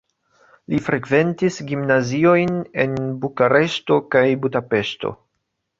[0.73, 5.19] Li frekventis gimnaziojn en Bukareŝto kaj Budapeŝto.